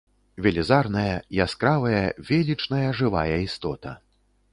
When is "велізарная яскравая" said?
0.45-1.99